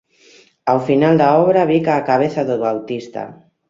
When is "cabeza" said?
2.09-2.41